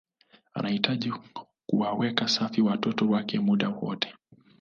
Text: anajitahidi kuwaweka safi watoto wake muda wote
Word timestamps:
anajitahidi 0.53 1.13
kuwaweka 1.65 2.27
safi 2.27 2.61
watoto 2.61 3.09
wake 3.09 3.39
muda 3.39 3.69
wote 3.69 4.15